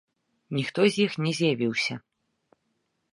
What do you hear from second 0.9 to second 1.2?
з іх